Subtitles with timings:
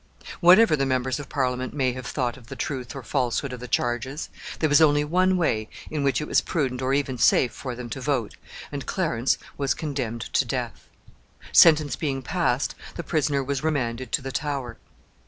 [0.39, 3.67] ]Whatever the members of Parliament may have thought of the truth or falsehood of the
[3.67, 7.75] charges, there was only one way in which it was prudent or even safe for
[7.75, 8.35] them to vote,
[8.71, 10.87] and Clarence was condemned to death.
[11.51, 14.79] Sentence being passed, the prisoner was remanded to the Tower.